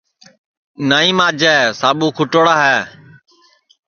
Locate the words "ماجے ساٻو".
1.17-2.07